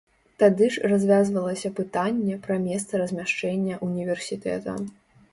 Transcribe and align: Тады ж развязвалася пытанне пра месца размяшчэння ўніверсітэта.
Тады 0.41 0.67
ж 0.75 0.85
развязвалася 0.91 1.69
пытанне 1.79 2.37
пра 2.45 2.57
месца 2.63 3.01
размяшчэння 3.01 3.77
ўніверсітэта. 3.89 4.75